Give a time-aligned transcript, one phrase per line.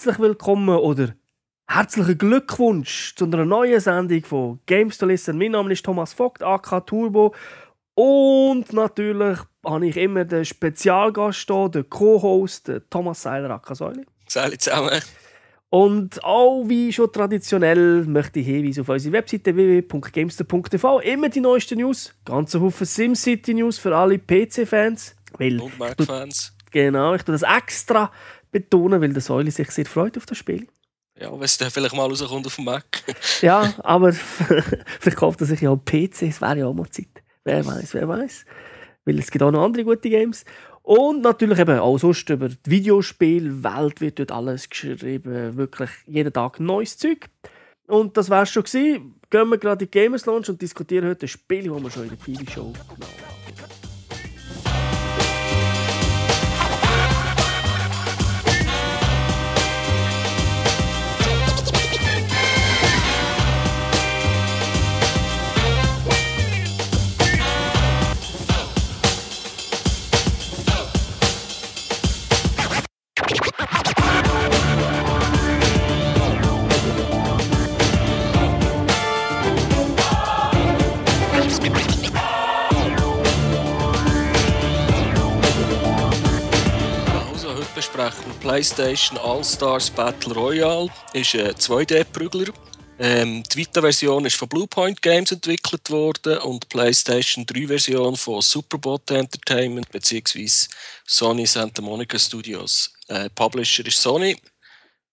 [0.00, 1.14] herzlich willkommen oder
[1.66, 5.36] herzlichen Glückwunsch zu einer neuen Sendung von Games to Listen.
[5.36, 7.34] Mein Name ist Thomas Vogt, AK Turbo.
[7.92, 14.06] Und natürlich habe ich immer den Spezialgast hier, den Co-Host, Thomas Seiler, AK Säule.
[14.26, 15.02] Salut zusammen.
[15.68, 21.00] Und auch wie schon traditionell möchte ich hinweisen auf unsere Webseite www.gamester.tv.
[21.00, 25.14] Immer die neuesten News, ganze Haufen SimCity-News für alle PC-Fans.
[25.38, 26.54] Und Mac-Fans.
[26.70, 28.10] Genau, ich tue das extra
[28.50, 30.66] betonen, weil der Säule sich sehr freut auf das Spiel.
[31.18, 32.84] Ja, wenn es dann vielleicht mal rauskommt auf dem Mac.
[33.42, 34.12] ja, aber
[35.00, 37.22] vielleicht kauft er sich ja auch PC, es wäre ja auch mal Zeit.
[37.44, 38.44] Wer weiß, wer weiß.
[39.04, 40.44] Weil es gibt auch noch andere gute Games.
[40.82, 45.56] Und natürlich eben auch sonst über die Videospielwelt wird dort alles geschrieben.
[45.56, 47.28] Wirklich jeden Tag neues Zeug.
[47.86, 49.14] Und das wär's schon gewesen.
[49.28, 52.02] Gehen wir gerade in die Gamers Launch und diskutieren heute ein Spiel, das wir schon
[52.04, 53.39] in der TV-Show genommen haben.
[88.50, 92.52] PlayStation All-Stars Battle Royale ist ein 2D-Prügler.
[92.98, 99.08] Ähm, die Vita-Version ist von Bluepoint Games entwickelt worden und die PlayStation 3-Version von Superbot
[99.12, 100.48] Entertainment bzw.
[101.06, 102.92] Sony Santa Monica Studios.
[103.06, 104.36] Äh, Publisher ist Sony.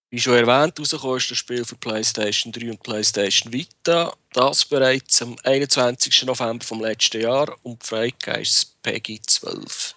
[0.10, 4.16] Wie schon erwähnt, rausgekommen ist das Spiel für PlayStation 3 und PlayStation Vita.
[4.34, 6.26] Das bereits am 21.
[6.26, 9.94] November vom letzten Jahr und Freigegeben ist Peggy 12.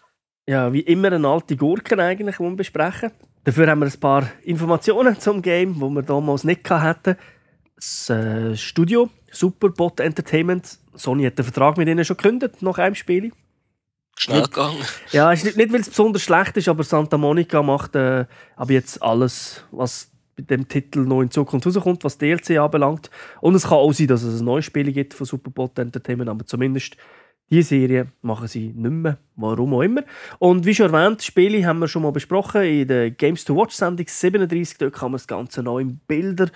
[0.47, 3.13] Ja, wie immer eine alte Gurke eigentlich, die wir besprechen.
[3.51, 7.17] Dafür haben wir ein paar Informationen zum Game, die wir damals nicht hatten.
[7.75, 10.79] Das äh, Studio Superbot Entertainment.
[10.95, 13.33] Sony hat den Vertrag mit ihnen schon gekündigt nach einem Spiel.
[14.17, 14.79] Schnell gegangen.
[15.11, 18.73] Ja, ist nicht, nicht weil es besonders schlecht ist, aber Santa Monica macht äh, aber
[18.73, 23.11] jetzt alles, was mit dem Titel noch in Zukunft rauskommt, was DLC anbelangt.
[23.41, 26.47] Und es kann auch sein, dass es ein neues Spiel gibt von Superbot Entertainment, aber
[26.47, 26.97] zumindest
[27.51, 30.03] die Serie machen sie nicht mehr, warum auch immer.
[30.39, 33.75] Und wie schon erwähnt, Spiele haben wir schon mal besprochen in der Games to Watch
[33.75, 34.79] Sendung 37.
[34.79, 36.49] Dort kann man das Ganze noch in Bilder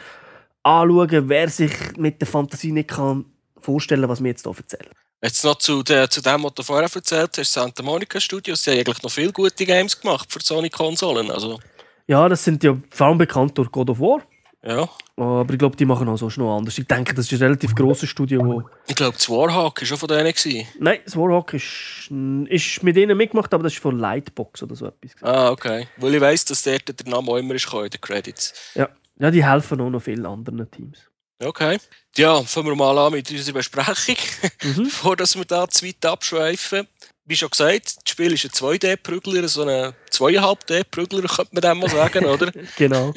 [0.62, 3.26] anschauen, wer sich mit der Fantasie nicht kann
[3.64, 4.92] vorstellen was wir jetzt hier erzählen.
[5.22, 8.70] Jetzt noch zu, der, zu dem, was du vorher erzählt hast, Santa Monica Studios, die
[8.70, 11.30] haben eigentlich noch viele gute Games gemacht für Sony-Konsolen.
[11.30, 11.58] Also.
[12.06, 14.20] Ja, das sind ja vor allem bekannt durch God of War.
[14.66, 14.88] Ja.
[15.16, 16.76] Aber ich glaube, die machen auch sonst noch anders.
[16.78, 18.44] Ich denke, das ist ein relativ grosses Studio.
[18.44, 20.32] Wo ich glaube, das Warhawk war schon von denen.
[20.32, 20.66] Gewesen.
[20.80, 22.10] Nein, das Warhawk ist,
[22.48, 25.10] ist mit ihnen mitgemacht, aber das ist von Lightbox oder so etwas.
[25.22, 25.86] Ah, okay.
[25.98, 28.54] Weil ich weiss, dass dort der Name auch immer ist in den Credits.
[28.74, 28.88] Ja.
[29.18, 30.98] ja, die helfen auch noch vielen anderen Teams.
[31.42, 31.78] Okay.
[32.16, 34.16] Ja, fangen wir mal an mit unserer Besprechung,
[34.62, 34.84] mhm.
[34.84, 36.86] bevor wir da zu weit abschweifen.
[37.26, 41.88] Wie schon gesagt, das Spiel ist ein 2D-Prügler, so ein 2,5D-Prügler, könnte man dem mal
[41.88, 42.52] sagen, oder?
[42.76, 43.14] genau.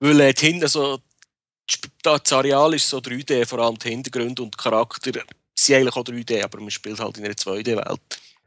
[0.00, 1.00] Weil äh, hinten so,
[2.02, 5.12] das Areal ist so 3D, vor allem die Hintergründe und die Charakter
[5.54, 8.00] sind eigentlich auch 3D, aber man spielt halt in einer 2D-Welt.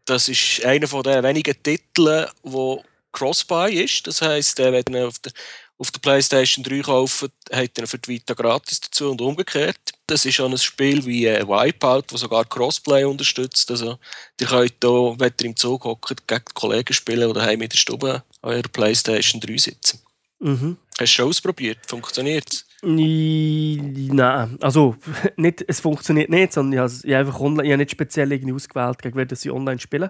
[0.05, 4.07] Das ist einer den wenigen Titeln, wo Crossbuy ist.
[4.07, 5.31] Das heisst, äh, wenn ihr auf der,
[5.77, 9.77] auf der PlayStation 3 kauft, hat ihr für die Vita gratis dazu und umgekehrt.
[10.07, 13.69] Das ist schon ein Spiel wie äh, Wipeout, das sogar Crossplay unterstützt.
[13.71, 13.99] Also,
[14.39, 17.77] ihr könnt hier, wenn ihr im Zug hockt, gegen Kollegen spielen oder heim in der
[17.77, 20.01] Stube an eurer PlayStation 3 sitzen.
[20.41, 20.77] Mhm.
[20.99, 21.79] Hast du schon ausprobiert?
[21.87, 22.65] Funktioniert es?
[22.83, 24.95] Nein, also
[25.37, 29.01] nicht, es funktioniert nicht, sondern ich habe, einfach online, ich habe nicht speziell irgendwie ausgewählt,
[29.01, 30.09] gegen wen sie online spielen.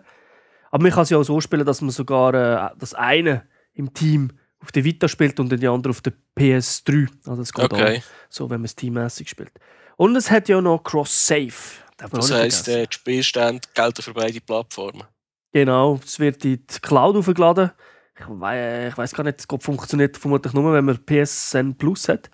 [0.71, 3.93] Aber man kann es ja auch so spielen, dass man sogar äh, das eine im
[3.93, 7.09] Team auf der Vita spielt und die andere auf der PS3.
[7.27, 7.97] Also es geht okay.
[7.97, 9.51] auch, so, wenn man es teammäßig spielt.
[9.97, 11.51] Und es hat ja noch Cross-Save.
[11.97, 15.03] Das heisst, äh, die Spielstände gelten für beide Plattformen.
[15.51, 17.71] Genau, es wird in die Cloud aufgeladen
[18.19, 22.29] ich, we ich weiß gar nicht, es funktioniert vermutlich nur, wenn man PSN Plus hat.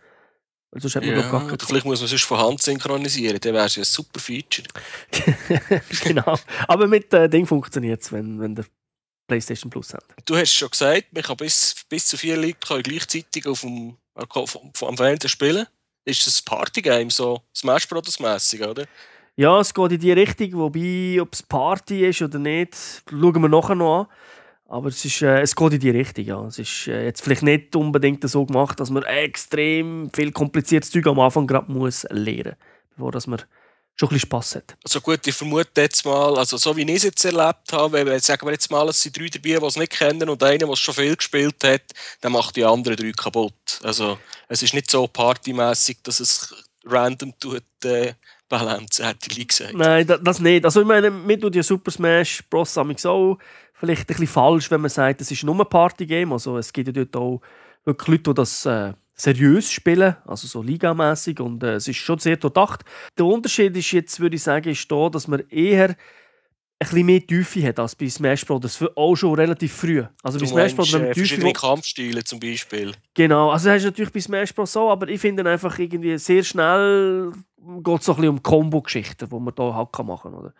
[0.71, 3.65] Weil sonst hat man ja, gar vielleicht muss man es von Hand synchronisieren, dann wäre
[3.67, 4.67] es ein super Feature.
[6.03, 6.37] genau.
[6.67, 8.65] Aber mit dem äh, Ding funktioniert es, wenn, wenn der
[9.27, 10.03] PlayStation Plus hat.
[10.25, 14.97] Du hast schon gesagt, man kann bis, bis zu vier Leute gleichzeitig auf dem, am
[14.97, 15.67] Fernseher spielen.
[16.03, 18.19] Ist das ein Partygame, so Smash Bros.
[18.19, 18.85] mäßig, oder?
[19.35, 22.75] Ja, es geht in die Richtung, wobei, ob es Party ist oder nicht,
[23.09, 24.07] schauen wir nachher noch an.
[24.69, 26.25] Aber es, ist, äh, es geht in die Richtung.
[26.25, 26.45] Ja.
[26.45, 31.07] Es ist äh, jetzt vielleicht nicht unbedingt so gemacht, dass man extrem viel kompliziertes Zeug
[31.07, 33.41] am Anfang gerade muss lernen muss, bevor dass man
[33.95, 34.77] schon ein bisschen Spass hat.
[34.83, 38.07] Also gut, ich vermute jetzt mal, also so wie ich es jetzt erlebt habe, wenn
[38.07, 40.67] wir, sagen wir jetzt mal, es sind drei dabei, die es nicht kennen und einer,
[40.67, 41.83] der schon viel gespielt hat,
[42.21, 43.79] dann macht die anderen drei kaputt.
[43.83, 44.19] Also
[44.49, 46.53] es ist nicht so partymäßig, dass es
[46.85, 48.13] random tut, äh,
[48.49, 49.73] Balance, hätte ich gesagt.
[49.73, 50.63] Nein, das nicht.
[50.63, 52.77] Also ich meine, mir tut ja Super Smash Bros.
[52.77, 53.37] auch
[53.79, 56.33] vielleicht ein bisschen falsch, wenn man sagt, es ist nur ein Partygame.
[56.33, 57.41] Also es gibt ja dort auch
[57.85, 58.65] wirklich Leute, die das...
[58.65, 62.85] Äh, seriös spielen, also so ligamäßig und äh, es ist schon sehr durchdacht.
[63.17, 65.95] Der Unterschied ist jetzt, würde ich sagen, ist da, dass man eher ein
[66.77, 68.83] bisschen mehr Tiefe hat als bei Smash Bros.
[68.95, 70.03] Auch schon relativ früh.
[70.21, 70.93] Also du bei Smash Bros.
[70.93, 72.93] Äh, verschiedene Kampfstile zum Beispiel.
[73.15, 74.73] Genau, also das ist natürlich bei Smash Bros.
[74.73, 77.33] so, aber ich finde einfach irgendwie sehr schnell
[77.83, 80.53] geht es so ein bisschen um Combo-Geschichten, die man hier halt machen kann, oder?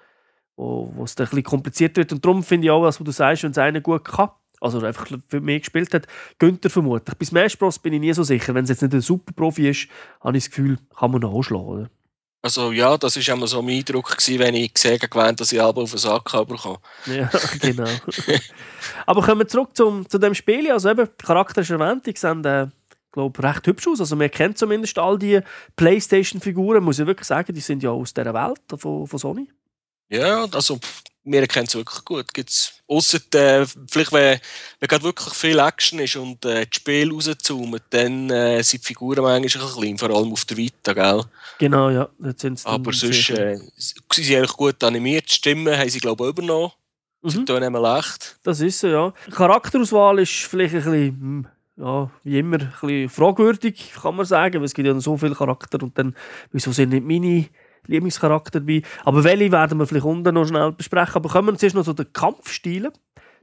[0.57, 2.11] Wo, wo es ein bisschen kompliziert wird.
[2.11, 5.07] Und darum finde ich auch, was du sagst, wenn es einer gut kann, also einfach
[5.29, 6.07] für mich gespielt hat,
[6.39, 7.15] Günther vermutlich.
[7.15, 7.79] Bei Smash Bros.
[7.79, 8.53] bin ich nie so sicher.
[8.55, 9.87] Wenn es jetzt nicht ein Superprofi ist,
[10.19, 11.65] habe ich das Gefühl, kann man noch anschlagen.
[11.65, 11.89] Oder?
[12.41, 15.61] Also ja, das war immer so mein Eindruck, gewesen, wenn ich gesehen habe, dass ich
[15.61, 16.79] Alba auf den Sack bekomme.
[17.05, 17.29] Ja,
[17.61, 17.89] genau.
[19.05, 20.71] Aber kommen wir zurück zum, zu dem Spiel.
[20.71, 22.67] Also eben, Charakter ist erwähnt, die sehen, äh,
[23.11, 23.99] glaube recht hübsch aus.
[23.99, 25.41] Also man kennt zumindest all die
[25.75, 29.49] Playstation-Figuren, muss ich wirklich sagen, die sind ja aus dieser Welt von, von Sony.
[30.09, 30.79] Ja, also
[31.27, 32.33] wir kennen es wirklich gut.
[32.33, 34.39] Gibt's, ausser, äh, vielleicht, wenn,
[34.79, 38.87] wenn gerade wirklich viel Action ist und äh, das Spiel rauszoomen, dann äh, sind die
[38.87, 41.23] Figuren manchmal ein bisschen klein, vor allem auf der Weite, gell?
[41.59, 42.09] Genau, ja.
[42.63, 45.29] Aber sonst äh, sind sie eigentlich gut animiert.
[45.29, 46.71] Die Stimmen haben sie, glaube ich, übernommen.
[47.21, 47.29] Mhm.
[47.29, 48.37] Sie tun immer leicht.
[48.43, 49.13] Das ist so, ja.
[49.31, 54.59] Charakterauswahl ist vielleicht ein bisschen, hm, ja, wie immer, ein bisschen fragwürdig, kann man sagen,
[54.59, 56.15] weil es gibt ja so viele Charakter und dann,
[56.51, 57.47] wieso sind nicht meine
[57.87, 58.81] Lieblingscharakter dabei.
[59.03, 61.15] Aber welche werden wir vielleicht unten noch schnell besprechen.
[61.15, 62.91] Aber kommen wir zuerst noch zu den Kampfstilen.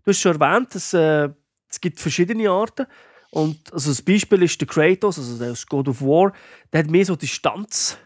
[0.04, 1.30] Du hast schon erwähnt, dass, äh,
[1.68, 2.86] es gibt verschiedene Arten.
[3.30, 6.32] Und also das Beispiel ist der Kratos, also der aus God of War.
[6.72, 7.98] Der hat mehr so Distanz.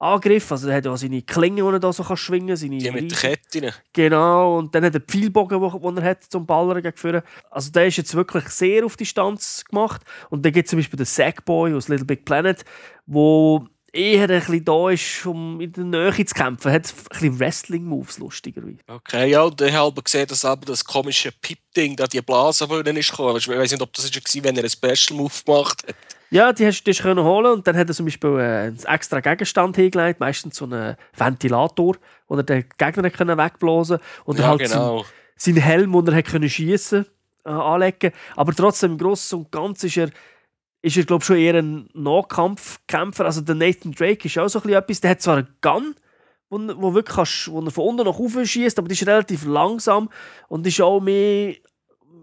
[0.00, 2.78] Angriff, also er hat ja seine Klinge, die er da so kann schwingen kann.
[2.78, 3.72] Die mit den Ketten.
[3.92, 7.88] Genau, und dann hat er den Pfeilbogen, den er hat zum Ballern gegen Also der
[7.88, 10.02] ist jetzt wirklich sehr auf Distanz gemacht.
[10.30, 12.64] Und dann gibt es zum Beispiel den Sackboy aus Little Big Planet,
[13.06, 16.72] wo eher ein bisschen da ist, um in der Nähe zu kämpfen.
[16.72, 18.78] Hat ein bisschen Wrestling-Moves, lustigerweise.
[18.86, 22.80] Okay, ja, und ich habe gesehen, dass aber das komische Pip-Ding, da die Blase von
[22.80, 23.36] ihnen ist gekommen.
[23.38, 25.96] Ich weiß nicht, ob das war, wenn er einen Special-Move gemacht hat.
[26.30, 29.20] Ja, die hast du können holen und dann hat er zum Beispiel äh, einen extra
[29.20, 31.96] Gegenstand hingelegt, meistens so einen Ventilator,
[32.26, 34.42] wo er den Gegner können wegblasen konnte.
[34.42, 34.98] ja, halt genau.
[34.98, 35.06] seinen,
[35.36, 37.06] seinen Helm, den er schiessen
[37.46, 40.10] äh, anlegen Aber trotzdem, im Großen und Ganzen ist er
[40.82, 43.24] ist er glaube schon eher ein Nahkampfkämpfer.
[43.24, 45.00] Also der Nathan Drake ist auch so etwas.
[45.00, 45.94] Der hat zwar einen Gun,
[46.50, 49.44] wo, wo, wirklich kannst, wo er von unten nach oben schießt, aber die ist relativ
[49.44, 50.08] langsam
[50.48, 51.56] und ist auch mehr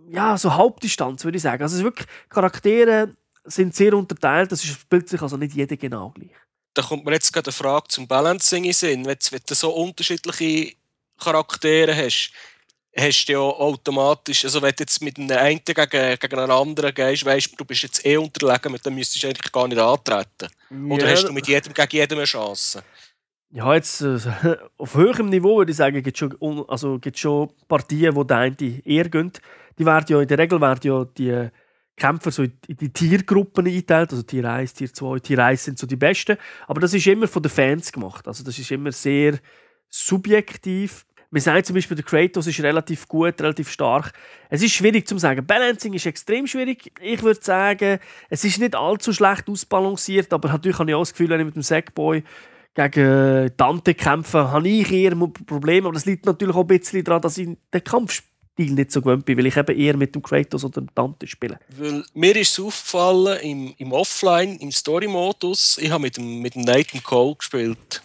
[0.10, 1.62] ja, so Hauptdistanz, würde ich sagen.
[1.62, 3.14] Also es ist wirklich, Charaktere
[3.44, 6.32] sind sehr unterteilt, das spielt sich also nicht jeder genau gleich.
[6.74, 9.06] Da kommt mir jetzt gerade eine Frage zum Balancing in Sinn.
[9.06, 10.76] Wenn du so unterschiedliche
[11.18, 12.32] Charaktere hast,
[12.98, 16.94] hast du ja automatisch, also wenn du jetzt mit einem einen gegen, gegen einen anderen
[16.94, 19.80] gehst, weißt du, du bist jetzt eh unterlegen, mit dem müsstest du eigentlich gar nicht
[19.80, 20.50] antreten.
[20.90, 21.12] Oder ja.
[21.12, 22.84] hast du mit jedem gegen jedem eine Chance?
[23.52, 24.18] Ja, jetzt äh,
[24.78, 28.82] auf höherem Niveau würde ich sagen, gibt es schon, also, schon Partien, wo der eine
[28.86, 29.42] eher gönnt.
[29.78, 31.50] Die werden ja in der Regel werden ja die
[31.98, 35.20] Kämpfer so in die Tiergruppen eingeteilt, also Tier 1, Tier 2.
[35.20, 38.28] Tier 1 sind so die besten, aber das ist immer von den Fans gemacht.
[38.28, 39.40] Also das ist immer sehr
[39.90, 44.14] subjektiv man sagt zum Beispiel, der Kratos ist relativ gut, relativ stark.
[44.50, 45.46] Es ist schwierig zu sagen.
[45.46, 46.92] Balancing ist extrem schwierig.
[47.02, 51.12] Ich würde sagen, es ist nicht allzu schlecht ausbalanciert, aber natürlich habe ich auch das
[51.12, 52.24] Gefühl, wenn ich mit dem Sackboy
[52.76, 55.88] gegen Dante kämpfe, habe ich eher Probleme.
[55.88, 59.26] Aber das liegt natürlich auch ein bisschen daran, dass ich den Kampfstil nicht so gewöhnt
[59.26, 61.60] bin, weil ich eben eher mit dem Kratos oder dem Dante spiele.
[61.78, 66.56] Weil mir ist es aufgefallen, im, im Offline, im Story-Modus, ich habe mit dem, mit
[66.56, 68.02] dem Nathan Cole gespielt.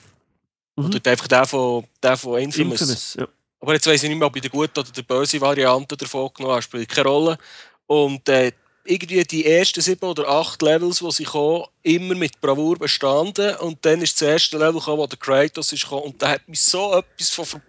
[0.81, 0.87] Mhm.
[0.87, 2.81] Oder einfach der von, der von Infamous.
[2.81, 3.29] Infamous ja.
[3.61, 6.31] Aber jetzt weiß ich nicht mehr, ob ich die gute oder die böse Variante davon
[6.35, 6.63] genommen habe.
[6.63, 7.39] Spielt keine Rolle.
[7.87, 8.53] Und äh,
[8.85, 13.55] irgendwie die ersten sieben oder acht Levels, die sie kommen, immer mit Bravour bestanden.
[13.57, 16.05] Und dann ist das erste Level gekommen, wo der Kratos ist gekommen.
[16.05, 17.61] Und da hat mich so etwas von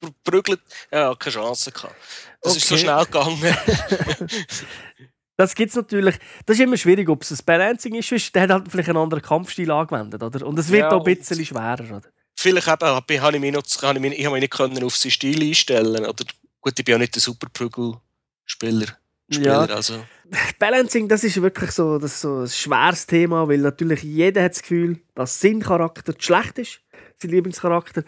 [0.00, 0.60] verprügelt.
[0.90, 1.94] Ja, keine Chance gehabt.
[2.40, 2.58] Das okay.
[2.58, 3.56] ist so schnell gegangen.
[5.38, 6.16] Das gibt es natürlich.
[6.46, 8.34] Das ist immer schwierig, ob es ein Balancing ist.
[8.34, 10.20] Der hat halt vielleicht einen anderen Kampfstil angewendet.
[10.20, 10.44] Oder?
[10.44, 11.84] Und es wird ja, auch ein bisschen schwerer.
[11.84, 12.08] Oder?
[12.40, 12.82] Vielleicht eben,
[13.22, 16.24] habe ich mich, noch, ich habe mich nicht auf seinen Stil einstellen oder
[16.60, 18.98] Gut, ich bin ja nicht der super Prügelspieler.
[19.30, 19.60] Ja.
[19.60, 20.04] Also.
[20.58, 24.62] Balancing, das ist wirklich so, das so ein schweres Thema, weil natürlich jeder hat das
[24.62, 26.80] Gefühl, dass sein Charakter schlecht ist,
[27.18, 28.04] sein Lieblingscharakter.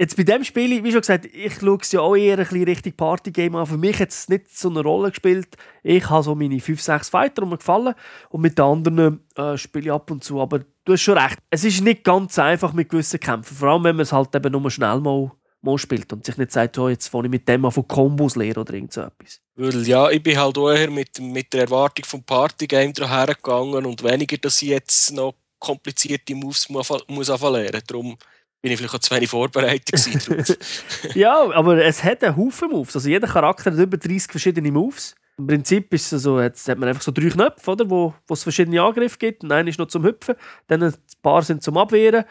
[0.00, 2.64] Jetzt bei dem Spiel, wie schon gesagt, ich schaue es ja auch eher ein bisschen
[2.64, 3.66] Richtung Partygame an.
[3.66, 5.58] Für mich hat es nicht so eine Rolle gespielt.
[5.82, 7.94] Ich habe so meine 5, 6 Fighter mir gefallen
[8.30, 10.40] und mit den anderen äh, spiele ich ab und zu.
[10.40, 13.54] Aber du hast schon recht, es ist nicht ganz einfach mit gewissen Kämpfen.
[13.54, 16.52] Vor allem, wenn man es halt eben nur schnell mal, mal spielt und sich nicht
[16.52, 19.42] sagt, oh, jetzt fange ich mit dem an von Kombos lernen oder irgend so etwas.
[19.56, 24.02] Weil ja, ich bin halt auch eher mit, mit der Erwartung vom Partygame hergegangen und
[24.02, 27.82] weniger, dass ich jetzt noch komplizierte Moves muss, muss lernen.
[27.86, 28.16] Darum
[28.62, 30.58] bin ich vielleicht auch zu wenig vorbereitet
[31.14, 32.94] ja, aber es hat einen Haufen Moves.
[32.94, 35.14] Also jeder Charakter hat über 30 verschiedene Moves.
[35.38, 38.34] Im Prinzip ist es so, jetzt hat man einfach so drei Knöpfe, oder, wo, wo
[38.34, 39.42] es verschiedene Angriffe gibt.
[39.42, 40.34] Und einer ist noch zum Hüpfen,
[40.66, 42.24] dann ein paar sind zum Abwehren.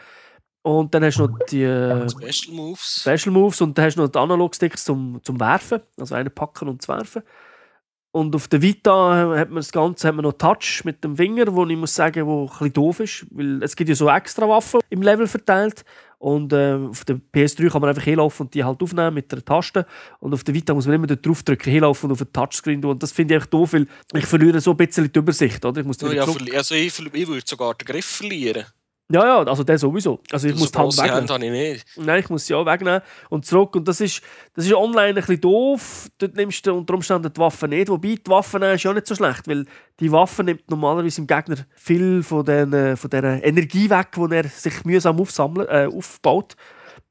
[0.62, 3.00] Und dann hast du noch die äh, Special Moves.
[3.00, 5.80] Special Moves und dann hast du noch die Analog-Sticks zum, zum Werfen.
[5.98, 7.22] Also einen packen und zu werfen.
[8.12, 11.54] Und auf der Vita hat man das Ganze hat man noch Touch mit dem Finger,
[11.54, 14.48] wo ich muss sagen, wo ein bisschen doof ist, weil es gibt ja so extra
[14.48, 15.84] Waffen im Level verteilt
[16.20, 19.42] und äh, auf der PS3 kann man einfach hinlaufen und die halt aufnehmen mit der
[19.42, 19.86] Taste.
[20.18, 22.90] Und auf der Vita muss man immer dort draufdrücken, hinlaufen und auf den Touchscreen tun.
[22.90, 25.64] Und das finde ich echt doof, weil ich verliere so ein bisschen die Übersicht.
[25.64, 25.80] Oder?
[25.80, 28.66] Ich, muss ja, also ich, ich würde sogar den Griff verlieren.
[29.12, 30.20] Ja, ja, also der sowieso.
[30.30, 31.28] Also ich das muss die Hand wegnehmen.
[31.28, 31.86] Hand ich nicht.
[31.96, 33.74] Nein, ich muss sie auch wegnehmen und zurück.
[33.74, 34.22] Und das ist,
[34.54, 36.08] das ist online ein bisschen doof.
[36.18, 37.88] Dort nimmst du unter Umständen die Waffen nicht.
[37.88, 39.66] Wobei, die Waffen ist ja nicht so schlecht, weil
[39.98, 44.48] die Waffe nimmt normalerweise im Gegner viel von, den, von der Energie weg, die er
[44.48, 46.54] sich mühsam aufsammeln, äh, aufbaut.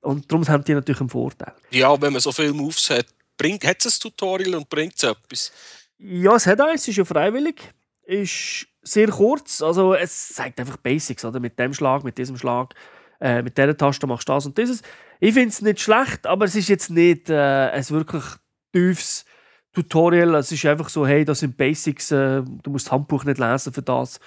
[0.02, 1.54] Und darum haben die natürlich einen Vorteil.
[1.72, 5.04] Ja, wenn man so viele Moves hat, bringt, hat es ein Tutorial und bringt es
[5.04, 5.52] etwas?
[5.98, 7.74] Ja, es hat eins, es ist ja freiwillig.
[8.04, 11.40] Ist sehr kurz, also es zeigt einfach Basics, oder?
[11.40, 12.74] Mit dem Schlag, mit diesem Schlag,
[13.20, 14.82] äh, mit dieser Taste machst du das und dieses.
[15.20, 18.24] Ich finde es nicht schlecht, aber es ist jetzt nicht äh, ein wirklich
[18.72, 19.26] tiefes
[19.74, 20.36] Tutorial.
[20.36, 23.74] Es ist einfach so, hey, das sind Basics, äh, du musst das Handbuch nicht lesen
[23.74, 24.20] für das.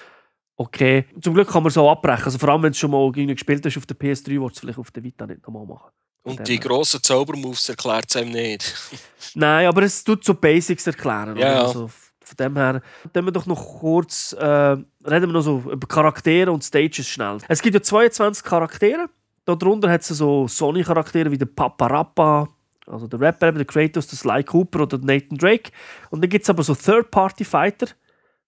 [0.57, 1.07] Okay.
[1.21, 2.27] Zum Glück kann man so abbrechen.
[2.27, 4.59] Also vor allem, wenn du schon mal gespielt hast auf der PS3, willst du es
[4.61, 5.91] vielleicht auf der Vita nicht nochmal machen.
[6.25, 8.75] Und die grossen Zaubermoves erklärt es einem nicht.
[9.35, 11.37] Nein, aber es tut so Basics erklären.
[11.37, 11.91] Ja, also,
[12.33, 16.51] von dem her, dann wir doch noch kurz, äh, reden wir noch so über Charaktere
[16.51, 17.39] und Stages schnell.
[17.49, 19.09] Es gibt ja 22 Charaktere.
[19.45, 22.49] Darunter hat es so Sony-Charaktere wie der Papa Rappa,
[22.87, 25.71] also der Rapper, der Kratos, der Sly Cooper oder Nathan Drake.
[26.11, 27.89] Und dann gibt es aber so Third-Party-Fighter,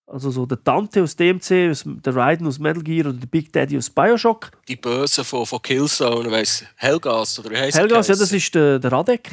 [0.06, 3.76] also so der Dante aus DMC, der Raiden aus Metal Gear oder der Big Daddy
[3.76, 4.50] aus Bioshock.
[4.68, 8.78] Die Bösen von, von Killzone, weiss Helgas oder wie heißt Helgas, ja, das ist der,
[8.78, 9.30] der Radek.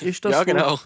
[0.00, 0.80] Ist das ja, genau.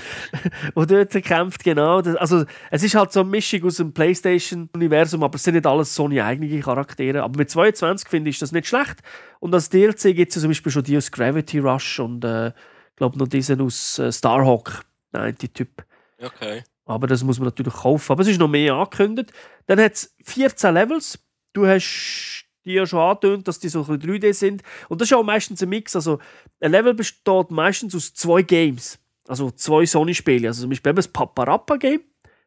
[0.74, 1.98] wo dort kämpft, genau.
[1.98, 5.94] Also, es ist halt so eine Mischung aus dem PlayStation-Universum, aber es sind nicht alles
[5.94, 7.22] Sony-eigene Charaktere.
[7.22, 9.02] Aber mit 22 finde ich das nicht schlecht.
[9.40, 12.48] Und als DLC gibt es ja zum Beispiel schon die aus Gravity Rush und äh,
[12.48, 15.84] ich glaube noch diesen aus äh, Starhawk, der Typ.
[16.22, 16.62] Okay.
[16.86, 18.12] Aber das muss man natürlich kaufen.
[18.12, 19.32] Aber es ist noch mehr angekündigt.
[19.66, 21.18] Dann hat es 14 Levels.
[21.52, 24.62] Du hast die ja schon angetönt, dass die so ein 3D sind.
[24.88, 25.96] Und das ist auch meistens ein Mix.
[25.96, 26.18] Also,
[26.60, 28.98] ein Level besteht meistens aus zwei Games.
[29.28, 30.48] Also zwei Sony-Spiele.
[30.48, 32.00] Also zum Beispiel das Paparappa-Game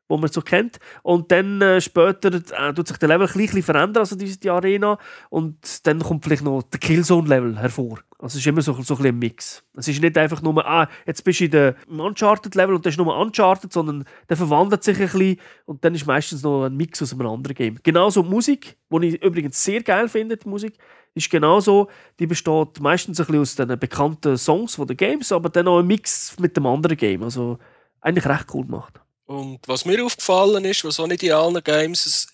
[0.10, 0.80] wo man so kennt.
[1.04, 4.50] Und dann äh, später äh, tut sich der Level ein bisschen verändern, also die, die
[4.50, 4.98] Arena.
[5.30, 8.00] Und dann kommt vielleicht noch der Killzone-Level hervor.
[8.18, 9.64] Also es ist immer so, so ein, ein Mix.
[9.78, 12.98] Es ist nicht einfach nur, ah, jetzt bist du in dem Uncharted-Level und das ist
[12.98, 17.02] nur Uncharted, sondern der verwandelt sich ein bisschen und dann ist meistens noch ein Mix
[17.02, 17.80] aus einem anderen Game.
[17.82, 20.74] Genauso Musik, die ich übrigens sehr geil finde, die Musik,
[21.14, 21.88] ist genauso,
[22.20, 25.88] die besteht meistens ein bisschen aus den bekannten Songs den Games, aber dann noch ein
[25.88, 27.24] Mix mit dem anderen Game.
[27.24, 27.58] Also
[28.02, 29.00] eigentlich recht cool gemacht.
[29.30, 32.30] Und was mir aufgefallen ist, was auch nicht in allen Games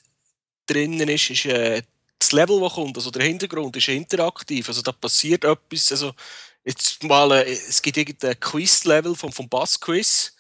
[0.65, 1.83] drinnen ist, ist äh,
[2.17, 6.13] das Level, das kommt, also der Hintergrund ist interaktiv, also da passiert etwas, also
[6.63, 10.34] jetzt mal, äh, es gibt irgendein Quiz-Level vom, vom Bass-Quiz,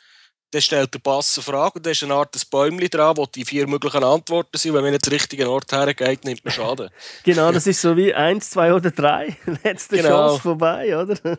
[0.55, 3.43] dann stellt der Bass eine Frage und da ist eine Art Bäumchen dran, wo die
[3.43, 4.73] vier möglichen Antworten sind.
[4.73, 6.89] Wenn man nicht den richtigen Ort hergeht, nimmt man Schaden.
[7.23, 9.35] genau, das ist so wie eins, zwei oder drei.
[9.63, 10.09] Letzte genau.
[10.09, 11.15] Chance vorbei, oder?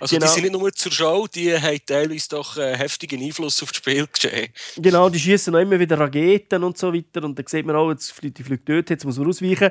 [0.00, 0.26] Also genau.
[0.26, 3.76] die sind nicht nur zur Show, die haben teilweise doch äh, heftigen Einfluss auf das
[3.76, 4.50] Spiel geschehen.
[4.76, 7.90] Genau, die schießen auch immer wieder Raketen und so weiter und dann sieht man auch,
[7.90, 9.70] jetzt fliegt die fliegt dort, jetzt muss man ausweichen.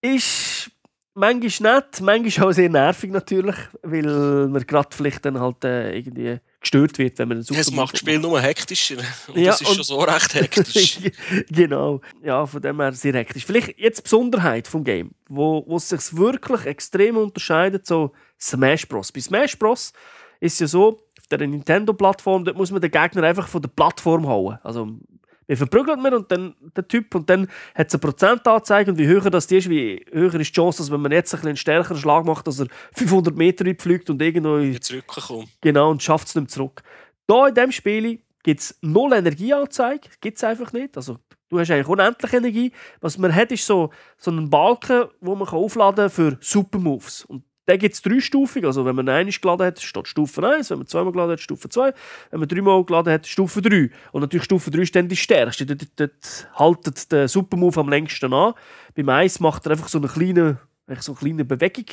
[0.00, 0.70] Ist
[1.14, 6.38] manchmal nett, manchmal auch sehr nervig natürlich, weil man gerade vielleicht dann halt äh, irgendwie
[6.64, 8.96] gestört wird, wenn man es Es macht das Spiel nur hektischer.
[9.28, 10.98] Und ja, das ist und schon so recht hektisch.
[11.48, 12.00] genau.
[12.22, 13.44] Ja, von dem her sehr hektisch.
[13.44, 18.88] Vielleicht jetzt die Besonderheit vom Game, wo, wo es sich wirklich extrem unterscheidet, so Smash
[18.88, 19.12] Bros.
[19.12, 19.92] Bei Smash Bros.
[20.40, 23.70] ist es ja so, auf der Nintendo-Plattform, dort muss man den Gegner einfach von der
[23.70, 24.58] Plattform hauen.
[24.62, 24.98] Also
[25.46, 29.06] wie verprügelt man und dann der Typ und dann hat es eine Prozentanzeige und wie
[29.06, 31.96] höher das die ist, wie höher ist die Chance, dass wenn man jetzt einen stärkeren
[31.96, 35.48] Schlag macht, dass er 500 Meter fliegt und irgendwo zurückkommt.
[35.60, 36.82] Genau, und schafft es nicht mehr zurück.
[37.30, 40.96] Hier in diesem Spiel gibt es null Energieanzeige, gibt es einfach nicht.
[40.96, 42.72] Also du hast eigentlich unendlich Energie.
[43.00, 47.24] Was man hat, ist so, so einen Balken, wo man aufladen kann für Supermoves.
[47.24, 48.64] Und den gibt es dreistufig.
[48.64, 50.70] Also wenn man einmal geladen hat, steht Stufe 1.
[50.70, 51.94] Wenn man zweimal geladen hat, Stufe 2.
[52.30, 53.90] Wenn man dreimal geladen hat, Stufe 3.
[54.12, 55.64] Und natürlich Stufe 3 ist dann die stärkste.
[55.64, 58.54] Dort, dort haltet der Supermove am längsten an.
[58.94, 60.58] Beim 1 macht er einfach so eine kleine,
[61.00, 61.86] so eine kleine Bewegung.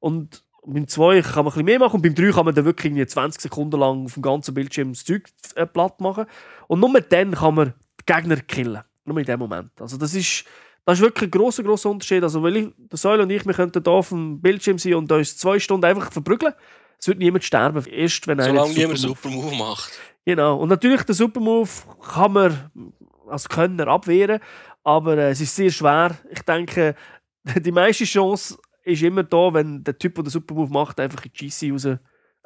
[0.00, 2.64] Und beim 2 kann man ein bisschen mehr machen und beim 3 kann man dann
[2.64, 6.26] wirklich irgendwie 20 Sekunden lang auf dem ganzen Bildschirm das Zeug äh, platt machen.
[6.66, 8.82] Und nur dann kann man die Gegner killen.
[9.04, 9.70] Nur in dem Moment.
[9.80, 10.44] Also das ist,
[10.86, 12.22] das ist wirklich ein grosser, grosser Unterschied.
[12.22, 15.10] Also weil ich, der Säule und ich, wir könnten hier auf dem Bildschirm sein und
[15.10, 16.54] uns zwei Stunden einfach verprügeln.
[16.98, 19.92] Es wird niemand sterben, erst wenn Solange niemand Supermove macht.
[20.24, 20.56] Genau.
[20.58, 22.70] Und natürlich, den Supermove kann man
[23.28, 24.40] als Könner abwehren,
[24.84, 26.16] aber äh, es ist sehr schwer.
[26.30, 26.94] Ich denke,
[27.56, 31.32] die meiste Chance ist immer da, wenn der Typ, der den Supermove macht, einfach in
[31.32, 31.88] die GC raus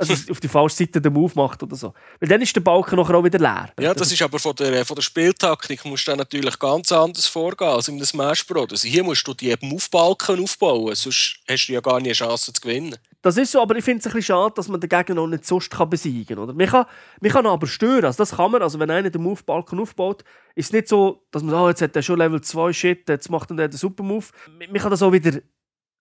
[0.00, 1.92] also auf die falsche Seite den Move macht oder so.
[2.18, 3.70] Weil dann ist der Balken nachher auch wieder leer.
[3.78, 7.26] Ja, das ist aber von der, von der Spieltaktik musst du dann natürlich ganz anders
[7.26, 8.68] vorgehen als in einem Smash Bros.
[8.70, 12.52] Also hier musst du die Move-Balken aufbauen, sonst hast du ja gar nicht eine Chance
[12.52, 12.96] zu gewinnen.
[13.22, 15.26] Das ist so, aber ich finde es ein bisschen schade, dass man den Gegner noch
[15.26, 16.56] nicht sonst kann besiegen kann.
[16.56, 16.86] Man kann,
[17.20, 18.62] man kann aber stören, also das kann man.
[18.62, 21.82] Also wenn einer den Move-Balken aufbaut, ist es nicht so, dass man sagt, oh, jetzt
[21.82, 24.24] hat er schon Level 2 Shit, jetzt macht er den Super-Move.
[24.58, 25.38] Man kann das auch wieder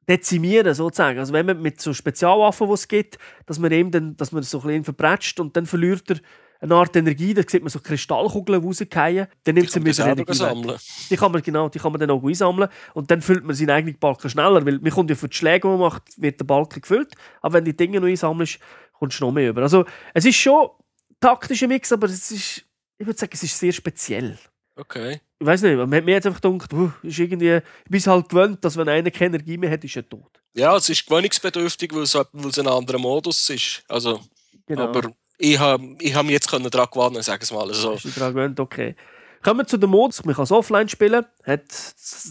[0.10, 1.20] dezimieren, sozusagen.
[1.20, 4.42] Also wenn man mit so Spezialwaffen, die es gibt, dass man eben dann, dass man
[4.44, 6.20] so ein bisschen verpratscht und dann verliert er
[6.62, 10.78] eine Art Energie, da sieht man so Kristallkugeln rausfallen, dann nimmt sie wieder Energie sammeln.
[11.10, 13.70] Die kann man, genau, die kann man dann auch einsammeln und dann füllt man seinen
[13.70, 16.46] eigenen Balken schneller, weil man kommt ja für die Schläge, die man macht, wird der
[16.46, 18.60] Balken gefüllt, aber wenn die Dinge noch einsammelst,
[18.94, 19.62] kommst du noch mehr über.
[19.62, 22.66] Also es ist schon ein taktischer Mix, aber es ist,
[22.98, 24.38] ich würde sagen, es ist sehr speziell.
[24.80, 25.20] Okay.
[25.40, 28.30] Ich weiß nicht, man hat mir jetzt einfach gedacht, uh, ist irgendwie, ich bin halt
[28.30, 30.40] gewöhnt, dass wenn einer keine Energie mehr hat, ist er tot.
[30.54, 33.84] Ja, es ist gewöhnungsbedürftig, weil es, weil es ein anderer Modus ist.
[33.90, 34.22] Also,
[34.66, 34.84] genau.
[34.84, 37.94] Aber ich habe ich hab mich jetzt daran gewöhnen, sagen wir mal so.
[37.94, 38.96] Ist daran gewöhnt, okay.
[39.44, 40.24] Kommen wir zu den Modus.
[40.26, 41.26] Man kann es offline spielen.
[41.44, 41.62] Hat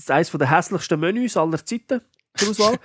[0.09, 2.03] eines der hässlichsten Menüs aller Zeiten
[2.39, 2.77] zur Auswahl.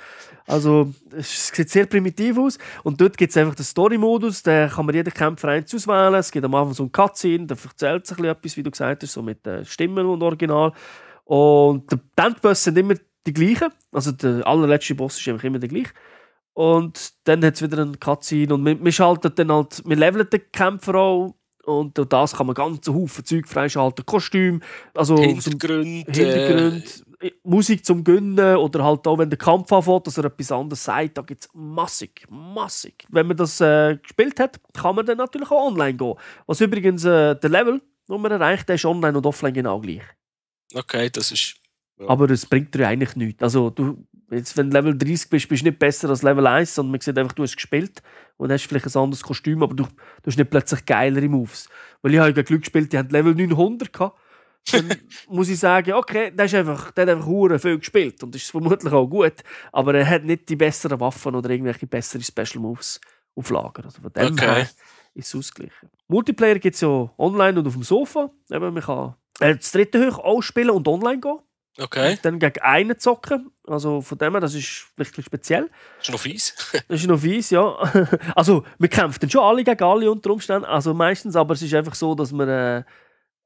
[0.48, 2.58] also, es sieht sehr primitiv aus.
[2.84, 6.16] Und dort gibt es einfach den Story-Modus, da kann man jeden Kämpfer eins auswählen.
[6.16, 9.14] Es gibt am Anfang so ein Cutscene, da erzählt sich etwas, wie du gesagt hast,
[9.14, 10.74] so mit den Stimmen und Original.
[11.26, 13.70] Und die Endbosse sind immer die gleichen.
[13.92, 15.92] Also der allerletzte Boss ist einfach immer der gleiche.
[16.54, 20.30] Und dann hat es wieder einen Cutscene und wir, wir schalten dann halt, wir leveln
[20.30, 21.36] den Kämpfer auch
[21.66, 24.06] und das kann man ganz Haufen Zeug freischalten.
[24.06, 24.62] Kostüm,
[24.94, 27.13] also Hintergrund äh,
[27.44, 31.18] Musik zum Gönnen oder halt auch, wenn der Kampf anfängt, dass er etwas anderes sagt,
[31.18, 33.06] da gibt es massig, massig.
[33.10, 36.16] Wenn man das äh, gespielt hat, kann man dann natürlich auch online gehen.
[36.48, 40.04] Was übrigens äh, der Level, den man erreicht, der ist online und offline genau gleich.
[40.74, 41.56] Okay, das ist...
[42.00, 42.10] Ja.
[42.10, 43.44] Aber es bringt dir eigentlich nichts.
[43.44, 46.74] Also du, jetzt, wenn du Level 30 bist, bist du nicht besser als Level 1,
[46.74, 48.02] sondern man sieht einfach, du hast gespielt
[48.38, 51.70] und hast vielleicht ein anderes Kostüm, aber du, du hast nicht plötzlich geilere Moves.
[52.02, 54.20] Weil ich habe ja Glück gespielt, die haben Level 900 gehabt
[54.72, 54.96] dann
[55.28, 58.94] muss ich sagen, okay, der, ist einfach, der hat einfach viel gespielt und ist vermutlich
[58.94, 59.36] auch gut,
[59.72, 63.00] aber er hat nicht die besseren Waffen oder irgendwelche besseren Special Moves
[63.36, 63.86] auf Lager.
[63.86, 64.46] Also von dem okay.
[64.46, 64.70] her
[65.14, 65.90] ist es ausgeglichen.
[66.08, 68.30] Multiplayer gibt es ja online und auf dem Sofa.
[68.50, 71.40] Eben, man kann äh, das dritte hoch auch spielen und online gehen.
[71.80, 72.20] Okay.
[72.22, 73.52] Dann gegen einen zocken.
[73.66, 75.70] Also von dem her, das ist wirklich speziell.
[75.98, 76.56] Das ist noch fies.
[76.88, 77.76] das ist noch fies, ja.
[78.36, 80.66] Also wir kämpfen dann schon alle gegen alle unter Umständen.
[80.66, 82.84] Also meistens, aber es ist einfach so, dass man äh,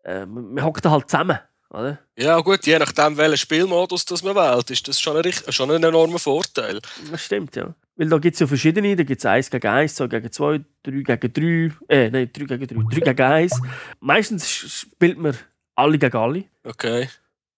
[0.08, 1.40] äh, man hockt da halt zusammen.
[1.70, 2.00] Oder?
[2.18, 5.84] Ja gut, je nachdem welchen Spielmodus das man wählt, ist das schon ein, schon ein
[5.84, 6.80] enormer Vorteil.
[7.12, 7.76] Das stimmt, ja.
[7.98, 10.62] Weil da gibt es ja verschiedene, da gibt es 1 gegen 1, 2 gegen 2,
[10.84, 13.62] 3 gegen 3, äh, nein, 3 gegen 3, 3 gegen 1.
[14.00, 15.36] Meistens spielt man
[15.76, 16.46] alle gegen alle.
[16.64, 17.10] Okay.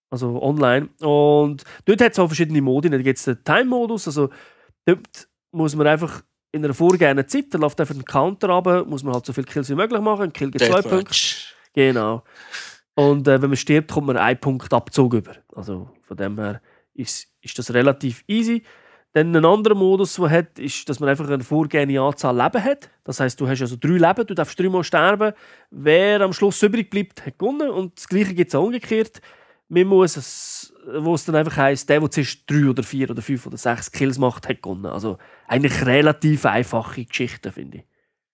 [0.10, 0.90] Also online.
[1.02, 2.90] Und dort hat es auch verschiedene Modi.
[2.90, 4.30] Da gibt es den Time-Modus, also
[4.86, 9.04] dort muss man einfach in einer vorgegebenen Zeit, da läuft einfach ein Counter runter, muss
[9.04, 11.16] man halt so viele Kills wie möglich machen, ein Kill gibt 2 Punkte.
[11.74, 12.24] Genau.
[12.96, 15.36] Und äh, wenn man stirbt, kommt man einen Punkt Abzug über.
[15.56, 16.62] Also von dem her
[16.94, 18.64] ist, ist das relativ easy.
[19.14, 22.92] Dann ein anderer Modus, man hat, ist, dass man einfach eine vorgegebene Anzahl Leben hat.
[23.04, 25.34] Das heißt, du hast also drei Leben, du darfst dreimal sterben.
[25.72, 27.70] Wer am Schluss übrig bleibt, hat gewonnen.
[27.70, 29.22] Und das Gleiche gibt es auch umgekehrt.
[29.68, 33.22] Man muss es, wo es dann einfach heisst, der, der zuerst drei oder vier oder
[33.22, 34.88] fünf oder sechs Kills macht, hat gewonnen.
[34.88, 37.84] Also eigentlich relativ einfache Geschichte, finde ich.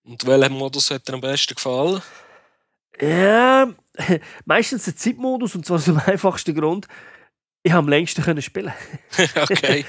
[0.04, 2.02] Und welcher Modus hat dir am besten gefallen?
[3.00, 3.68] Ja,
[4.44, 6.86] meistens der Zeitmodus und zwar aus dem einfachsten Grund.
[7.62, 8.72] Ich habe am längsten können spielen.
[9.36, 9.84] okay.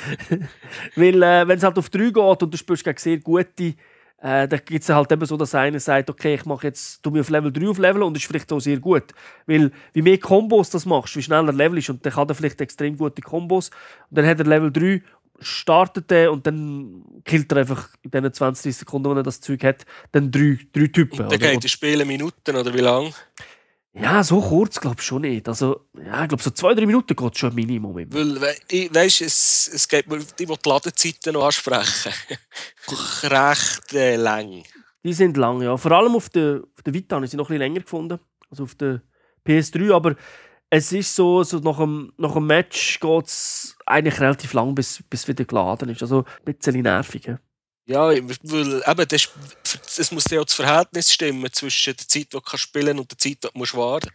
[0.96, 3.76] Weil, äh, wenn es halt auf 3 geht und du spielst gegen sehr gute,
[4.20, 7.12] äh, dann gibt es halt eben so, dass einer sagt, okay, ich mache jetzt, tu
[7.12, 9.14] mir auf Level 3 auf Level und das ist vielleicht auch sehr gut.
[9.46, 12.60] Weil, wie mehr Kombos das machst, wie schneller Level ist und dann hat er vielleicht
[12.62, 13.70] extrem gute Kombos
[14.10, 15.04] und dann hat er Level 3
[15.40, 19.40] startet er und dann killt er einfach in den 20 30 Sekunden, wo er das
[19.42, 21.22] Zeug hat, dann drei, drei Typen.
[21.22, 23.14] Und dann geht das Spiel Minuten oder wie lang?
[23.94, 25.48] Ja, so kurz glaube ich schon nicht.
[25.48, 27.98] Also, ja, ich glaube, so zwei, drei Minuten geht es schon ein Minimum.
[27.98, 28.14] Immer.
[28.14, 32.14] Weil, we ich- weisst, es, es geht mir, die, die die Ladezeiten noch ansprechen,
[33.24, 34.64] recht äh, lang.
[35.04, 35.78] Die sind lang, ja.
[35.78, 38.20] Vor allem auf der, auf der Vita habe ich sie noch ein bisschen länger gefunden.
[38.50, 39.02] Also auf der
[39.48, 39.94] PS3.
[39.94, 40.16] Aber
[40.70, 45.04] es ist so, so nach, dem, nach dem Match geht es eigentlich relativ lang, bis,
[45.10, 46.02] bis wieder geladen ist.
[46.02, 47.26] Also ein bisschen nervig.
[47.86, 48.10] Ja.
[48.10, 49.30] Weil eben, das,
[49.98, 53.18] es muss ja auch das Verhältnis stimmen zwischen der Zeit, die du spielen und der
[53.18, 54.10] Zeit, die du warten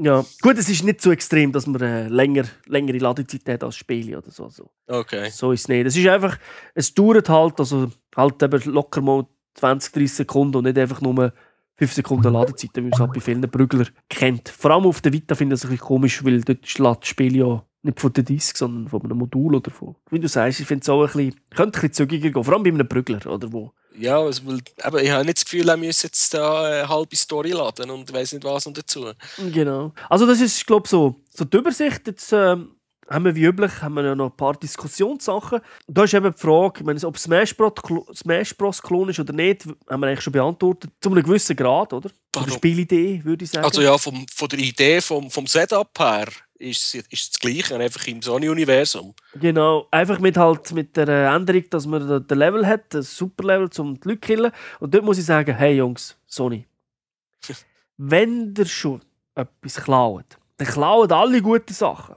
[0.00, 0.24] ja.
[0.42, 4.18] Gut, es ist nicht so extrem, dass man äh, länger, längere Ladezeit hat als Spiele
[4.18, 4.44] oder so.
[4.44, 5.28] Also, Okay.
[5.30, 5.86] so ist es nicht.
[5.86, 6.38] Es ist einfach,
[6.74, 11.32] es dauert halt, also halt eben locker mal 20, 30 Sekunden und nicht einfach nur
[11.78, 14.48] 5 Sekunden Ladezeit, wie man es halt bei vielen Brügler kennt.
[14.48, 16.96] Vor allem auf der Vita finde ich das ein bisschen komisch, weil dort ist das
[17.02, 19.94] Spiel ja nicht von der Disk, sondern von einem Modul oder von.
[20.10, 22.54] Wie du sagst, ich finde es auch ein bisschen, könnte ein bisschen zügiger gehen, vor
[22.54, 23.72] allem bei einem Brügler, oder wo.
[23.96, 27.16] Ja, also, weil, eben, ich habe nicht das Gefühl, er müsse jetzt da eine halbe
[27.16, 29.06] Story laden und weiß nicht was und dazu.
[29.52, 29.92] Genau.
[30.08, 32.06] Also das ist, glaube ich, so, so die Übersicht.
[32.06, 32.72] Jetzt ähm,
[33.10, 35.60] haben wir wie üblich haben wir ja noch ein paar Diskussionssachen.
[35.86, 37.72] Da ist eben die Frage, meine, ob Smash Bros.
[38.14, 38.82] Smash Bros.
[38.82, 40.90] Klon ist oder nicht, haben wir eigentlich schon beantwortet.
[41.00, 42.10] Zu einem gewissen Grad, oder?
[42.34, 42.52] Von der?
[42.52, 43.64] Spielidee, würde ich sagen.
[43.64, 46.26] Also ja, vom, von der Idee, vom, vom Setup her,
[46.58, 49.14] ist, es- ist das Gleiche, einfach im Sony-Universum.
[49.34, 53.70] Genau, einfach mit, halt, mit der Änderung, dass man den- Level hat, ein super Level,
[53.78, 54.52] um die Leute zu killen.
[54.80, 56.66] Und dort muss ich sagen, hey Jungs, Sony,
[57.96, 59.00] wenn ihr schon
[59.34, 60.24] etwas klaut,
[60.56, 62.16] dann klauen alle gute Sachen.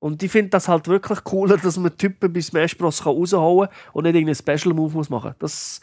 [0.00, 3.02] Und ich finde das halt wirklich cooler, dass man Typen bei Smash Bros.
[3.02, 5.80] kann raushauen kann und nicht irgendeinen Special Move muss machen Das,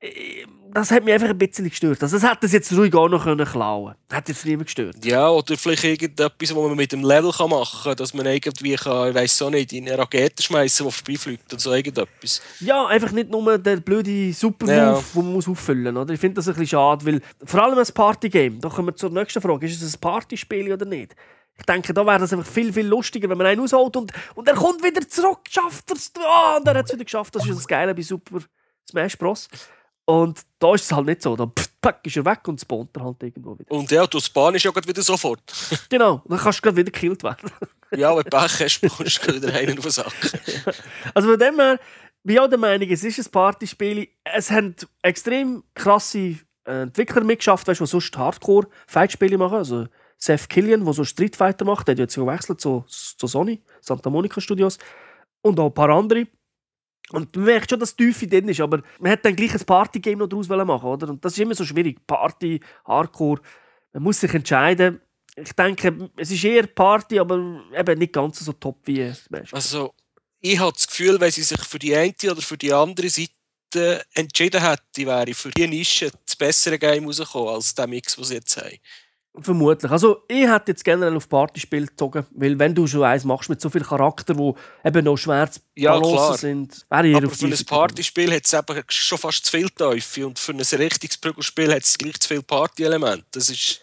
[0.00, 2.02] äh, das hat mich einfach ein bisschen gestört.
[2.02, 4.16] Also, das hätte es jetzt ruhig auch noch können klauen können.
[4.18, 5.04] Hat jetzt niemand gestört.
[5.04, 8.74] Ja, oder vielleicht irgendetwas, was man mit dem Level kann machen kann, dass man irgendwie
[8.74, 12.40] kann, ich weiss auch nicht, in eine Rakete schmeißen, die vorbeifliegt oder so irgendetwas.
[12.60, 14.94] Ja, einfach nicht nur der blöde Super-Move, Ja.
[14.94, 16.10] den man muss auffüllen muss.
[16.10, 19.10] Ich finde das ein bisschen schade, weil vor allem ein Partygame, da kommen wir zur
[19.10, 21.14] nächsten Frage, ist es ein Partyspiel oder nicht?
[21.56, 24.48] Ich denke, da wäre das einfach viel, viel lustiger, wenn man einen ausholt und, und
[24.48, 27.34] er kommt wieder zurück, schafft er es, oh, und er hat es wieder geschafft.
[27.34, 28.40] Das ist das Geile bei Super
[28.88, 29.48] Smash Bros.
[30.06, 31.34] Und da ist es halt nicht so.
[31.34, 33.70] Da pff, pack, ist er weg und spawnt er halt irgendwo wieder.
[33.70, 35.40] Und ja, du Spanisch ja gerade wieder sofort.
[35.88, 37.50] Genau, dann kannst du gerade wieder gekillt werden.
[37.96, 40.12] Ja, wenn du Pech hast, bekommst du wieder einen auf den Sack.
[41.14, 41.78] Also von dem her
[42.24, 44.08] bin ich auch der Meinung, es ist ein Partyspiel.
[44.24, 49.58] Es haben extrem krasse äh, Entwickler mitgeschafft, weißt, die sonst Hardcore-Fight-Spiele machen.
[49.58, 49.86] Also
[50.24, 54.08] Seth Killian, der so Street Fighter macht, der hat jetzt gewechselt zu, zu Sony, Santa
[54.08, 54.78] Monica Studios.
[55.42, 56.26] Und auch ein paar andere.
[57.10, 59.66] Und man merkt schon, dass die Tiefe drin ist, aber man hätte dann gleich ein
[59.66, 61.10] Partygame noch daraus machen oder?
[61.10, 62.06] Und das ist immer so schwierig.
[62.06, 63.42] Party, Hardcore.
[63.92, 65.02] Man muss sich entscheiden.
[65.36, 69.52] Ich denke, es ist eher Party, aber eben nicht ganz so top wie Smash.
[69.52, 69.92] Also,
[70.40, 74.02] ich habe das Gefühl, wenn sie sich für die eine oder für die andere Seite
[74.14, 78.34] entschieden hätte, wäre für die Nische das bessere Game rausgekommen als der Mix, den sie
[78.34, 78.78] jetzt haben.
[79.36, 79.90] Vermutlich.
[79.90, 83.60] Also, ich hätte jetzt generell auf Partyspiel gezogen, weil wenn du schon eins machst mit
[83.60, 86.38] so viel Charakter, wo eben noch schwer zu Ja, klar.
[86.38, 89.68] sind, wäre ich Aber auf für ein Partyspiel hat es eben schon fast zu viel
[89.70, 93.24] Teufel und für ein richtiges Prügelspiel hat es gleich zu viel Party-Element.
[93.32, 93.80] Das ist,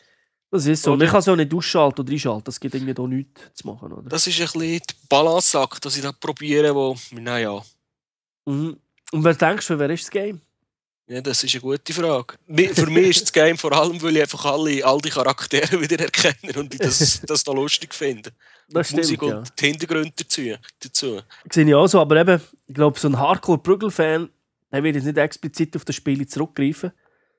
[0.52, 0.92] Das ist so.
[0.92, 1.00] Oder?
[1.04, 2.44] Man kann es auch nicht ausschalten oder einschalten.
[2.46, 4.10] Das gibt irgendwie da nichts zu machen, oder?
[4.10, 7.62] das ist ein bisschen der Balanceakt, dass ich da probiere, wo, naja,
[8.46, 8.78] Mhm.
[9.12, 10.42] Und wer denkst du, wer ist das Game?
[11.12, 12.36] Ja, das ist eine gute Frage.
[12.74, 16.00] Für mich ist das Game vor allem, weil ich einfach alle, all die Charaktere wieder
[16.00, 18.32] erkenne und ich das, das da lustig finde.
[18.69, 19.38] Das Die Musik stimmt, ja.
[19.39, 20.41] und die Hintergründe dazu.
[20.80, 21.19] dazu.
[21.52, 24.30] Sehe ich auch so, aber eben, ich glaube, so ein Hardcore-Prügel-Fan,
[24.71, 26.91] der wird jetzt nicht explizit auf das Spiel zurückgreifen.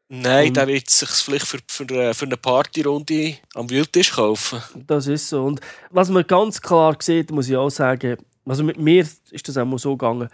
[0.08, 4.62] Nein, Und- der wird sich vielleicht für, für, äh, für eine Partyrunde am Wildtisch kaufen.
[4.86, 5.44] Das ist so.
[5.44, 9.56] Und was man ganz klar sieht, muss ich auch sagen, also mit mir ist das
[9.56, 10.28] auch mal so gegangen.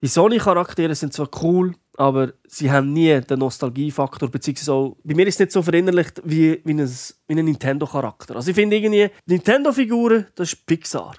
[0.00, 5.26] Die Sony-Charaktere sind zwar cool, aber sie haben nie den Nostalgiefaktor, beziehungsweise auch, bei mir
[5.26, 6.88] ist es nicht so verinnerlicht wie, wie ein,
[7.28, 8.36] wie ein Nintendo-Charakter.
[8.36, 11.14] Also ich finde irgendwie, Nintendo-Figuren, das ist Pixar.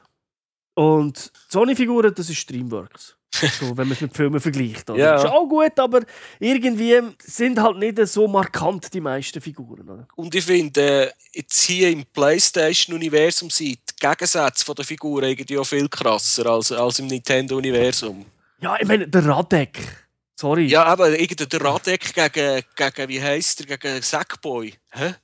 [0.75, 3.15] Und Sony-Figuren, das ist Dreamworks.
[3.59, 4.89] so, wenn man es mit Filmen vergleicht.
[4.89, 4.99] Oder?
[4.99, 5.15] Ja.
[5.15, 6.01] Ist auch gut, aber
[6.39, 9.89] irgendwie sind halt nicht so markant die meisten Figuren.
[9.89, 10.07] Oder?
[10.15, 15.65] Und ich finde, äh, jetzt hier im PlayStation-Universum sind die Gegensätze der Figuren irgendwie auch
[15.65, 18.25] viel krasser als, als im Nintendo-Universum.
[18.61, 20.04] Ja, ich meine, der Radek.
[20.35, 20.65] Sorry.
[20.65, 24.73] Ja, aber irgendwie der Radek gegen, gegen wie heisst der, gegen Sackboy.
[24.91, 25.15] Hä?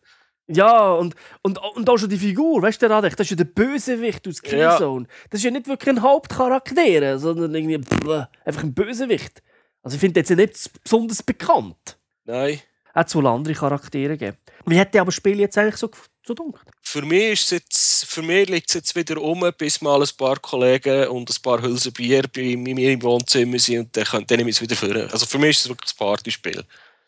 [0.48, 3.38] Ja, und, und, und auch schon die Figur, weißt du, der Radek, das ist ja
[3.38, 5.08] der Bösewicht aus Killzone.
[5.30, 9.42] Das ist ja nicht wirklich ein Hauptcharakter, sondern irgendwie pff, einfach ein Bösewicht.
[9.84, 11.98] Also ich finde jetzt nicht besonders bekannt.
[12.26, 12.60] Nein.
[12.94, 14.38] Hat es wohl andere Charaktere gegeben.
[14.66, 15.90] Wie hat dir aber das Spiel jetzt eigentlich so,
[16.26, 16.62] so dunkel?
[16.82, 21.08] Für mich, jetzt, für mich liegt es jetzt wieder um, bis mal ein paar Kollegen
[21.08, 24.50] und ein paar Hülsen Bier bei mir im Wohnzimmer sind und dann, können- dann nehme
[24.50, 25.10] ich es wieder führen.
[25.12, 26.64] Also für mich ist es wirklich ein Partyspiel.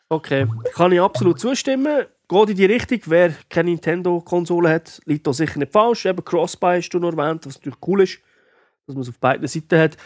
[0.09, 2.05] Okay, kann ich absolut zustimmen.
[2.29, 2.99] geht in die Richtung.
[3.05, 6.05] Wer keine Nintendo-Konsole hat, liegt da sicher nicht falsch.
[6.05, 8.19] Eben Crossbuy hast du noch erwähnt, was natürlich cool ist,
[8.85, 9.97] dass man es auf beiden Seiten hat.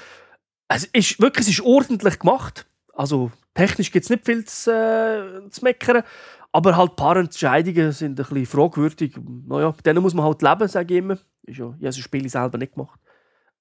[0.69, 2.65] Es ist wirklich es ist ordentlich gemacht.
[2.93, 6.03] Also technisch gibt es nicht viel zu, äh, zu meckern.
[6.51, 9.15] Aber halt ein paar Entscheidungen sind ein bisschen fragwürdig.
[9.47, 11.17] Naja, mit denen muss man halt leben, sage ich immer.
[11.43, 12.99] Ist ja, ich habe das Spiel selber nicht gemacht.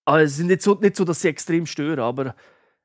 [0.04, 2.34] Aber es ist nicht so, nicht so, dass sie extrem stören, aber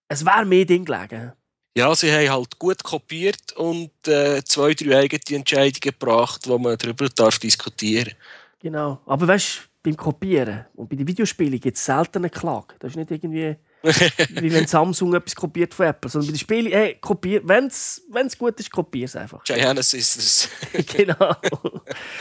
[0.08, 1.34] es wäre mehr Ding gelegen.
[1.78, 6.78] Ja, sie haben halt gut kopiert und äh, zwei, drei eigene Entscheidungen gebracht, wo man
[6.78, 8.14] darüber darf diskutieren
[8.60, 9.00] Genau.
[9.06, 12.76] Aber weißt du, beim Kopieren und bei den Videospielen gibt es selten eine Klage.
[12.80, 16.10] Das ist nicht irgendwie wie wenn Samsung etwas kopiert von Apple.
[16.10, 19.44] Sondern bei den Spielen, hey, kopier, wenn es gut ist, kopier es einfach.
[19.44, 20.50] Giannis ist es.
[20.96, 21.36] genau.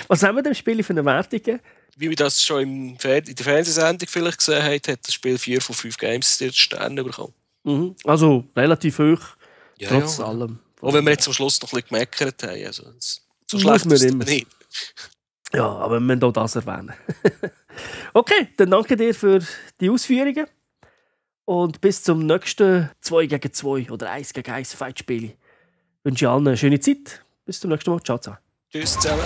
[0.09, 1.61] Was haben wir dem Spiel für eine Wertung?
[1.97, 5.37] Wie wir das schon im Fer in der Fernsehsendung vielleicht gesehen haben, hat das Spiel
[5.37, 7.35] 4 von 5 Games Sterne bekommen.
[7.65, 7.95] Mhm.
[8.05, 9.21] Also relativ hoch,
[9.79, 10.25] Ja, trotz ja.
[10.25, 10.61] allem.
[10.81, 12.65] Auch wenn wir jetzt am Schluss noch ein bisschen gemeckert haben.
[12.65, 12.85] Also,
[13.47, 14.25] so schlecht ist es immer.
[14.25, 14.47] nicht.
[15.53, 16.95] Ja, aber wir müssen auch das erwähnen.
[18.15, 19.41] okay, dann danke dir für
[19.81, 20.47] die Ausführungen.
[21.51, 25.25] Und bis zum nächsten 2 gegen 2 oder 1 gegen 1 Fight-Spiel.
[25.25, 25.35] Ich
[26.05, 27.25] wünsche allen eine schöne Zeit.
[27.45, 28.01] Bis zum nächsten Mal.
[28.05, 28.39] Ciao zusammen.
[28.71, 29.25] Tschüss zusammen.